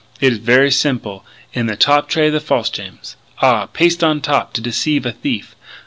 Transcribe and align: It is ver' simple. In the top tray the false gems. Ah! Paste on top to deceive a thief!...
It 0.19 0.33
is 0.33 0.39
ver' 0.39 0.71
simple. 0.71 1.23
In 1.53 1.67
the 1.67 1.75
top 1.75 2.09
tray 2.09 2.31
the 2.31 2.39
false 2.39 2.71
gems. 2.71 3.15
Ah! 3.39 3.67
Paste 3.67 4.03
on 4.03 4.19
top 4.19 4.51
to 4.53 4.59
deceive 4.61 5.05
a 5.05 5.11
thief!... 5.11 5.55